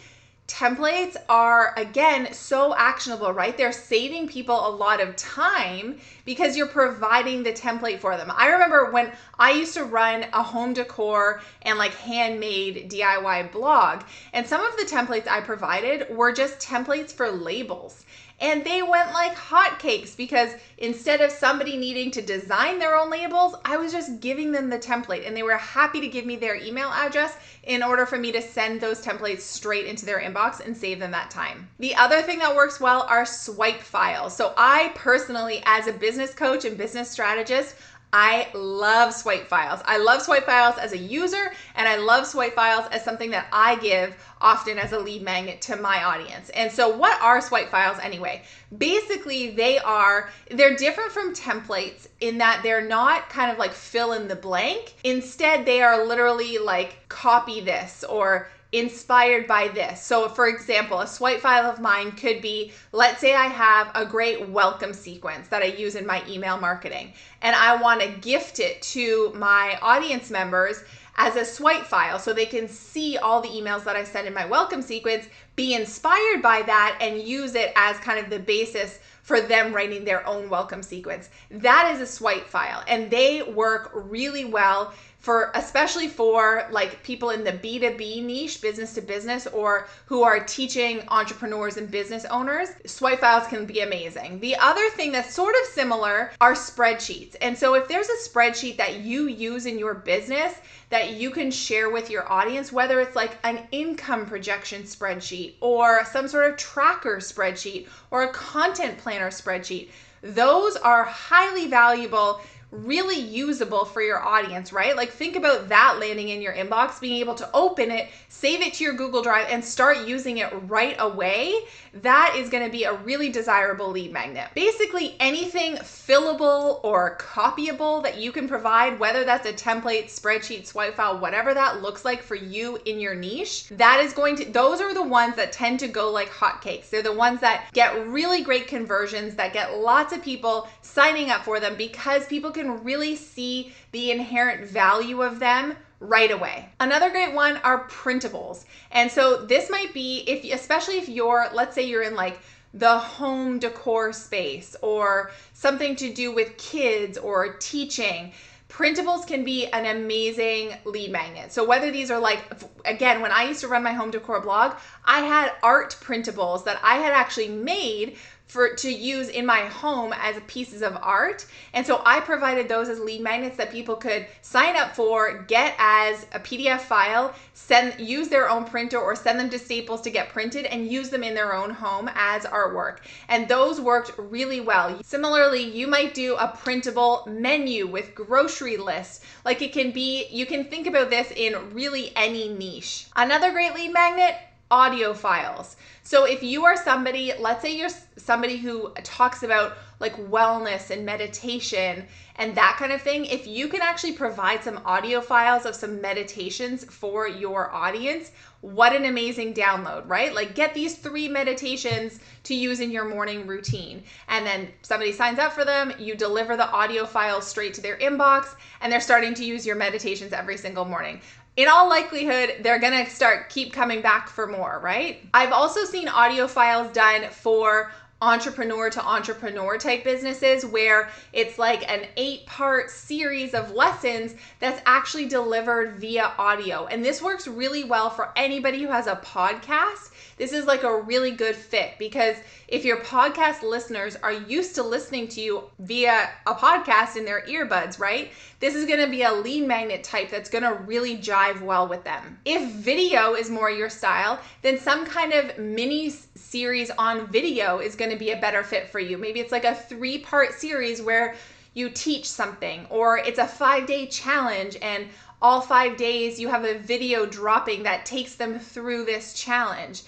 templates 0.47 1.15
are 1.29 1.73
again 1.77 2.33
so 2.33 2.75
actionable, 2.75 3.31
right? 3.31 3.57
They're 3.57 3.71
saving 3.71 4.27
people 4.27 4.67
a 4.67 4.69
lot 4.69 4.99
of 4.99 5.15
time 5.15 5.99
because 6.25 6.57
you're 6.57 6.67
providing 6.67 7.43
the 7.43 7.53
template 7.53 7.99
for 7.99 8.17
them. 8.17 8.31
I 8.35 8.49
remember 8.49 8.91
when 8.91 9.11
I 9.39 9.51
used 9.51 9.73
to 9.75 9.85
run 9.85 10.25
a 10.33 10.43
home 10.43 10.73
decor 10.73 11.41
and 11.61 11.77
like 11.77 11.93
handmade 11.93 12.91
DIY 12.91 13.51
blog, 13.51 14.03
and 14.33 14.45
some 14.45 14.63
of 14.65 14.75
the 14.77 14.83
templates 14.83 15.27
I 15.27 15.41
provided 15.41 16.13
were 16.15 16.33
just 16.33 16.59
templates 16.59 17.11
for 17.11 17.31
labels 17.31 18.05
and 18.43 18.65
they 18.65 18.83
went 18.83 19.13
like 19.13 19.35
hotcakes 19.35 20.15
because 20.15 20.51
instead 20.77 21.21
of 21.21 21.31
somebody 21.31 21.77
needing 21.77 22.11
to 22.11 22.21
design 22.21 22.77
their 22.77 22.93
own 22.93 23.09
labels, 23.09 23.55
I 23.63 23.77
was 23.77 23.93
just 23.93 24.19
giving 24.19 24.51
them 24.51 24.69
the 24.69 24.77
template 24.77 25.25
and 25.25 25.35
they 25.35 25.43
were 25.43 25.57
happy 25.57 26.01
to 26.01 26.09
give 26.09 26.25
me 26.25 26.35
their 26.35 26.57
email 26.57 26.89
address 26.89 27.37
in 27.63 27.81
order 27.81 28.05
for 28.05 28.17
me 28.17 28.33
to 28.33 28.41
send 28.41 28.81
those 28.81 29.01
templates 29.01 29.41
straight 29.41 29.85
into 29.85 30.05
their 30.05 30.19
inbox 30.19 30.59
and 30.59 30.75
save 30.75 30.99
them 30.99 31.11
that 31.11 31.31
time. 31.31 31.69
The 31.79 31.95
other 31.95 32.21
thing 32.21 32.39
that 32.39 32.53
works 32.53 32.81
well 32.81 33.03
are 33.09 33.25
swipe 33.25 33.79
files. 33.79 34.35
So 34.35 34.53
I 34.57 34.91
personally 34.93 35.63
as 35.65 35.87
a 35.87 35.93
business 35.93 36.33
coach 36.33 36.65
and 36.65 36.77
business 36.77 37.09
strategist, 37.09 37.75
I 38.15 38.47
love 38.53 39.11
swipe 39.11 39.47
files. 39.47 39.81
I 39.85 39.97
love 39.97 40.21
swipe 40.21 40.45
files 40.45 40.77
as 40.77 40.93
a 40.93 40.97
user, 40.97 41.51
and 41.75 41.87
I 41.87 41.95
love 41.95 42.27
swipe 42.27 42.53
files 42.53 42.85
as 42.91 43.03
something 43.03 43.31
that 43.31 43.47
I 43.51 43.75
give 43.77 44.15
often 44.39 44.77
as 44.77 44.91
a 44.91 44.99
lead 44.99 45.23
magnet 45.23 45.61
to 45.61 45.77
my 45.77 46.03
audience. 46.03 46.49
And 46.49 46.71
so, 46.71 46.95
what 46.95 47.19
are 47.23 47.41
swipe 47.41 47.71
files 47.71 47.97
anyway? 48.03 48.43
Basically, 48.77 49.49
they 49.51 49.79
are 49.79 50.29
they're 50.51 50.75
different 50.75 51.11
from 51.11 51.33
templates 51.33 52.07
in 52.19 52.37
that 52.37 52.61
they're 52.61 52.87
not 52.87 53.29
kind 53.29 53.51
of 53.51 53.57
like 53.57 53.71
fill 53.71 54.13
in 54.13 54.27
the 54.27 54.35
blank. 54.35 54.93
Instead, 55.03 55.65
they 55.65 55.81
are 55.81 56.05
literally 56.05 56.59
like 56.59 56.97
copy 57.09 57.61
this 57.61 58.03
or 58.03 58.47
inspired 58.73 59.47
by 59.47 59.67
this. 59.69 60.01
So, 60.01 60.27
for 60.27 60.47
example, 60.47 60.99
a 60.99 61.07
swipe 61.07 61.39
file 61.39 61.69
of 61.69 61.79
mine 61.79 62.11
could 62.11 62.41
be 62.41 62.73
let's 62.91 63.21
say 63.21 63.35
I 63.35 63.45
have 63.45 63.91
a 63.95 64.05
great 64.05 64.49
welcome 64.49 64.93
sequence 64.93 65.47
that 65.49 65.61
I 65.61 65.67
use 65.67 65.95
in 65.95 66.05
my 66.05 66.23
email 66.27 66.59
marketing, 66.59 67.13
and 67.41 67.55
I 67.55 67.81
want 67.81 68.01
to 68.01 68.07
gift 68.07 68.59
it 68.59 68.81
to 68.81 69.31
my 69.35 69.77
audience 69.81 70.29
members 70.29 70.83
as 71.15 71.35
a 71.35 71.45
swipe 71.45 71.85
file 71.85 72.17
so 72.17 72.33
they 72.33 72.47
can 72.47 72.67
see 72.67 73.17
all 73.17 73.39
the 73.39 73.47
emails 73.49 73.83
that 73.83 73.95
I 73.95 74.03
send 74.03 74.27
in 74.27 74.33
my 74.33 74.45
welcome 74.47 74.81
sequence, 74.81 75.27
be 75.55 75.75
inspired 75.75 76.41
by 76.41 76.63
that, 76.63 76.97
and 76.99 77.21
use 77.21 77.53
it 77.53 77.71
as 77.75 77.97
kind 77.97 78.19
of 78.19 78.31
the 78.31 78.39
basis 78.39 78.99
for 79.21 79.39
them 79.39 79.71
writing 79.71 80.03
their 80.03 80.25
own 80.27 80.49
welcome 80.49 80.81
sequence. 80.81 81.29
That 81.51 81.93
is 81.95 82.01
a 82.01 82.07
swipe 82.07 82.47
file, 82.47 82.83
and 82.87 83.11
they 83.11 83.43
work 83.43 83.91
really 83.93 84.45
well 84.45 84.93
for 85.23 85.51
especially 85.55 86.09
for 86.09 86.67
like 86.69 87.01
people 87.01 87.29
in 87.29 87.45
the 87.45 87.53
B2B 87.53 88.25
niche, 88.25 88.61
business 88.61 88.93
to 88.95 89.01
business, 89.01 89.47
or 89.47 89.87
who 90.05 90.21
are 90.21 90.43
teaching 90.43 91.01
entrepreneurs 91.07 91.77
and 91.77 91.89
business 91.89 92.25
owners, 92.25 92.67
swipe 92.85 93.21
files 93.21 93.47
can 93.47 93.65
be 93.65 93.79
amazing. 93.79 94.41
The 94.41 94.57
other 94.57 94.89
thing 94.89 95.13
that's 95.13 95.33
sort 95.33 95.55
of 95.61 95.69
similar 95.69 96.31
are 96.41 96.55
spreadsheets. 96.55 97.37
And 97.39 97.57
so 97.57 97.73
if 97.75 97.87
there's 97.87 98.09
a 98.09 98.29
spreadsheet 98.29 98.75
that 98.75 98.97
you 98.97 99.27
use 99.27 99.65
in 99.65 99.79
your 99.79 99.93
business 99.93 100.55
that 100.89 101.13
you 101.13 101.31
can 101.31 101.51
share 101.51 101.89
with 101.89 102.09
your 102.09 102.29
audience, 102.29 102.73
whether 102.73 102.99
it's 102.99 103.15
like 103.15 103.37
an 103.45 103.65
income 103.71 104.25
projection 104.25 104.83
spreadsheet 104.83 105.53
or 105.61 106.03
some 106.03 106.27
sort 106.27 106.51
of 106.51 106.57
tracker 106.57 107.19
spreadsheet 107.19 107.87
or 108.11 108.23
a 108.23 108.33
content 108.33 108.97
planner 108.97 109.29
spreadsheet, 109.29 109.87
those 110.21 110.75
are 110.75 111.05
highly 111.05 111.67
valuable 111.67 112.41
really 112.73 113.19
usable 113.19 113.85
for 113.85 114.01
your 114.01 114.19
audience, 114.19 114.73
right? 114.73 114.95
Like 114.95 115.11
think 115.11 115.35
about 115.35 115.69
that 115.69 115.97
landing 115.99 116.29
in 116.29 116.41
your 116.41 116.53
inbox, 116.53 116.99
being 116.99 117.19
able 117.19 117.35
to 117.35 117.49
open 117.53 117.91
it, 117.91 118.09
save 118.29 118.61
it 118.61 118.73
to 118.75 118.83
your 118.83 118.93
Google 118.93 119.21
Drive, 119.21 119.47
and 119.49 119.63
start 119.63 120.07
using 120.07 120.39
it 120.39 120.51
right 120.67 120.95
away. 120.99 121.53
That 122.01 122.35
is 122.37 122.49
going 122.49 122.65
to 122.65 122.71
be 122.71 122.85
a 122.85 122.93
really 122.93 123.29
desirable 123.29 123.91
lead 123.91 124.11
magnet. 124.11 124.49
Basically, 124.55 125.15
anything 125.19 125.75
fillable 125.75 126.79
or 126.83 127.17
copyable 127.17 128.01
that 128.01 128.17
you 128.17 128.31
can 128.31 128.47
provide, 128.47 128.99
whether 128.99 129.23
that's 129.23 129.47
a 129.47 129.53
template, 129.53 130.05
spreadsheet, 130.05 130.65
swipe 130.65 130.95
file, 130.95 131.19
whatever 131.19 131.53
that 131.53 131.83
looks 131.83 132.03
like 132.03 132.23
for 132.23 132.35
you 132.35 132.79
in 132.85 132.99
your 132.99 133.13
niche, 133.13 133.67
that 133.69 133.99
is 134.03 134.13
going 134.13 134.35
to, 134.37 134.45
those 134.45 134.81
are 134.81 134.93
the 134.93 135.03
ones 135.03 135.35
that 135.35 135.51
tend 135.51 135.79
to 135.81 135.87
go 135.87 136.09
like 136.09 136.29
hotcakes. 136.29 136.89
They're 136.89 137.03
the 137.03 137.13
ones 137.13 137.41
that 137.41 137.69
get 137.73 138.07
really 138.07 138.41
great 138.41 138.67
conversions, 138.67 139.35
that 139.35 139.53
get 139.53 139.77
lots 139.77 140.13
of 140.13 140.23
people 140.23 140.67
signing 140.81 141.29
up 141.29 141.43
for 141.43 141.59
them 141.59 141.75
because 141.77 142.25
people 142.25 142.51
can 142.51 142.83
really 142.83 143.15
see 143.15 143.71
the 143.91 144.09
inherent 144.09 144.67
value 144.67 145.21
of 145.21 145.39
them 145.39 145.75
right 146.03 146.31
away. 146.31 146.69
Another 146.79 147.09
great 147.09 147.33
one 147.33 147.57
are 147.63 147.87
printables. 147.87 148.65
And 148.91 149.09
so 149.09 149.45
this 149.45 149.69
might 149.69 149.93
be 149.93 150.23
if 150.27 150.43
especially 150.53 150.97
if 150.97 151.09
you're 151.09 151.47
let's 151.53 151.75
say 151.75 151.83
you're 151.83 152.03
in 152.03 152.15
like 152.15 152.39
the 152.73 152.97
home 152.97 153.59
decor 153.59 154.11
space 154.13 154.75
or 154.81 155.31
something 155.53 155.95
to 155.95 156.11
do 156.11 156.33
with 156.33 156.57
kids 156.57 157.17
or 157.17 157.53
teaching 157.57 158.33
printables 158.67 159.27
can 159.27 159.43
be 159.43 159.67
an 159.67 159.85
amazing 159.85 160.73
lead 160.83 161.11
magnet. 161.11 161.51
So 161.53 161.63
whether 161.63 161.91
these 161.91 162.09
are 162.09 162.19
like 162.19 162.39
again, 162.85 163.21
when 163.21 163.31
I 163.31 163.43
used 163.43 163.61
to 163.61 163.67
run 163.67 163.83
my 163.83 163.93
home 163.93 164.11
decor 164.11 164.41
blog, 164.41 164.75
I 165.05 165.19
had 165.19 165.51
art 165.61 165.95
printables 166.01 166.65
that 166.65 166.79
I 166.83 166.95
had 166.95 167.13
actually 167.13 167.49
made 167.49 168.17
for 168.47 168.75
to 168.75 168.91
use 168.91 169.29
in 169.29 169.45
my 169.45 169.61
home 169.61 170.13
as 170.15 170.35
pieces 170.47 170.81
of 170.81 170.97
art. 171.01 171.45
And 171.73 171.85
so 171.85 172.01
I 172.05 172.19
provided 172.19 172.67
those 172.67 172.89
as 172.89 172.99
lead 172.99 173.21
magnets 173.21 173.57
that 173.57 173.71
people 173.71 173.95
could 173.95 174.27
sign 174.41 174.75
up 174.75 174.95
for, 174.95 175.43
get 175.47 175.73
as 175.79 176.27
a 176.33 176.39
PDF 176.39 176.81
file, 176.81 177.33
send 177.53 177.99
use 177.99 178.27
their 178.27 178.49
own 178.49 178.65
printer 178.65 178.99
or 178.99 179.15
send 179.15 179.39
them 179.39 179.49
to 179.49 179.57
Staples 179.57 180.01
to 180.01 180.11
get 180.11 180.29
printed 180.29 180.65
and 180.65 180.87
use 180.87 181.09
them 181.09 181.23
in 181.23 181.33
their 181.33 181.55
own 181.55 181.71
home 181.71 182.09
as 182.13 182.43
artwork. 182.43 182.97
And 183.27 183.47
those 183.47 183.81
worked 183.81 184.11
really 184.17 184.59
well. 184.59 185.01
Similarly, 185.03 185.63
you 185.63 185.87
might 185.87 186.13
do 186.13 186.35
a 186.35 186.47
printable 186.47 187.27
menu 187.27 187.87
with 187.87 188.13
grocery 188.13 188.77
lists. 188.77 189.25
Like 189.45 189.61
it 189.61 189.73
can 189.73 189.91
be 189.91 190.27
you 190.29 190.45
can 190.45 190.65
think 190.65 190.85
about 190.85 191.09
this 191.09 191.31
in 191.35 191.73
really 191.73 192.11
any 192.15 192.49
niche. 192.49 193.07
Another 193.15 193.51
great 193.51 193.73
lead 193.73 193.93
magnet 193.93 194.35
audio 194.73 195.13
files. 195.13 195.75
So 196.01 196.25
if 196.25 196.41
you 196.41 196.65
are 196.65 196.75
somebody, 196.75 197.31
let's 197.39 197.61
say 197.61 197.77
you're 197.77 197.91
somebody 198.17 198.57
who 198.57 198.91
talks 199.03 199.43
about 199.43 199.77
like 199.99 200.15
wellness 200.15 200.89
and 200.89 201.05
meditation 201.05 202.05
and 202.37 202.55
that 202.55 202.77
kind 202.79 202.91
of 202.91 202.99
thing, 202.99 203.25
if 203.25 203.45
you 203.45 203.67
can 203.67 203.81
actually 203.81 204.13
provide 204.13 204.63
some 204.63 204.81
audio 204.83 205.21
files 205.21 205.67
of 205.67 205.75
some 205.75 206.01
meditations 206.01 206.83
for 206.85 207.27
your 207.27 207.71
audience, 207.71 208.31
what 208.61 208.95
an 208.95 209.05
amazing 209.05 209.53
download, 209.53 210.09
right? 210.09 210.33
Like 210.33 210.55
get 210.55 210.73
these 210.73 210.95
three 210.95 211.29
meditations 211.29 212.19
to 212.45 212.55
use 212.55 212.79
in 212.79 212.89
your 212.89 213.05
morning 213.05 213.45
routine. 213.45 214.03
And 214.27 214.43
then 214.43 214.69
somebody 214.81 215.11
signs 215.11 215.37
up 215.37 215.53
for 215.53 215.65
them, 215.65 215.93
you 215.99 216.15
deliver 216.15 216.57
the 216.57 216.69
audio 216.69 217.05
files 217.05 217.45
straight 217.45 217.75
to 217.75 217.81
their 217.81 217.97
inbox, 217.97 218.55
and 218.81 218.91
they're 218.91 218.99
starting 218.99 219.35
to 219.35 219.45
use 219.45 219.67
your 219.67 219.75
meditations 219.75 220.33
every 220.33 220.57
single 220.57 220.85
morning 220.85 221.21
in 221.55 221.67
all 221.67 221.87
likelihood, 221.87 222.55
they're 222.61 222.79
gonna 222.79 223.09
start 223.09 223.49
keep 223.49 223.73
coming 223.73 224.01
back 224.01 224.29
for 224.29 224.47
more, 224.47 224.79
right? 224.83 225.21
I've 225.33 225.51
also 225.51 225.85
seen 225.85 226.07
audio 226.07 226.47
files 226.47 226.91
done 226.93 227.29
for 227.29 227.91
entrepreneur 228.23 228.89
to 228.89 229.05
entrepreneur 229.05 229.77
type 229.77 230.05
businesses 230.05 230.65
where 230.65 231.09
it's 231.33 231.59
like 231.59 231.89
an 231.91 232.07
eight 232.15 232.45
part 232.45 232.89
series 232.89 233.53
of 233.53 233.71
lessons 233.71 234.33
that's 234.59 234.81
actually 234.85 235.27
delivered 235.27 235.95
via 235.97 236.31
audio. 236.37 236.85
And 236.85 237.03
this 237.03 237.21
works 237.21 237.47
really 237.47 237.83
well 237.83 238.09
for 238.09 238.31
anybody 238.37 238.81
who 238.81 238.87
has 238.87 239.07
a 239.07 239.17
podcast 239.17 240.13
this 240.37 240.51
is 240.51 240.65
like 240.65 240.83
a 240.83 241.01
really 241.01 241.31
good 241.31 241.55
fit 241.55 241.93
because 241.99 242.37
if 242.67 242.83
your 242.85 242.97
podcast 243.01 243.61
listeners 243.61 244.15
are 244.15 244.31
used 244.31 244.75
to 244.75 244.83
listening 244.83 245.27
to 245.29 245.41
you 245.41 245.63
via 245.79 246.29
a 246.47 246.55
podcast 246.55 247.17
in 247.17 247.25
their 247.25 247.41
earbuds, 247.45 247.99
right? 247.99 248.31
This 248.59 248.75
is 248.75 248.85
going 248.85 248.99
to 248.99 249.09
be 249.09 249.23
a 249.23 249.31
lead 249.31 249.67
magnet 249.67 250.03
type 250.03 250.31
that's 250.31 250.49
going 250.49 250.63
to 250.63 250.73
really 250.85 251.17
jive 251.17 251.61
well 251.61 251.87
with 251.87 252.03
them. 252.03 252.39
If 252.45 252.71
video 252.71 253.35
is 253.35 253.49
more 253.49 253.69
your 253.69 253.89
style, 253.89 254.39
then 254.61 254.79
some 254.79 255.05
kind 255.05 255.33
of 255.33 255.57
mini 255.57 256.09
series 256.09 256.89
on 256.91 257.27
video 257.27 257.79
is 257.79 257.95
going 257.95 258.11
to 258.13 258.19
be 258.19 258.31
a 258.31 258.39
better 258.39 258.63
fit 258.63 258.89
for 258.89 258.99
you. 258.99 259.17
Maybe 259.17 259.39
it's 259.39 259.51
like 259.51 259.65
a 259.65 259.75
three 259.75 260.19
part 260.19 260.53
series 260.53 261.01
where 261.01 261.35
you 261.73 261.89
teach 261.89 262.29
something, 262.29 262.85
or 262.89 263.17
it's 263.17 263.39
a 263.39 263.47
five 263.47 263.87
day 263.87 264.07
challenge 264.07 264.77
and 264.81 265.07
all 265.41 265.59
five 265.59 265.97
days 265.97 266.39
you 266.39 266.47
have 266.47 266.63
a 266.63 266.77
video 266.79 267.25
dropping 267.25 267.83
that 267.83 268.05
takes 268.05 268.35
them 268.35 268.59
through 268.59 269.03
this 269.05 269.33
challenge 269.33 270.03